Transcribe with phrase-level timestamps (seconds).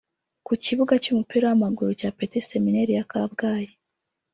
[0.45, 3.71] ku kibuga cy’umupira w’amaguru cya Petit Seminaire ya Kabgayi